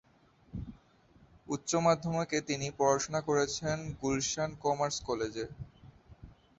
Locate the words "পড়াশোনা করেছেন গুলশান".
2.79-4.49